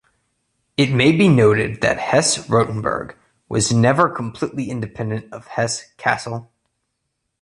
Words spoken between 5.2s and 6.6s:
of Hesse-Kassel.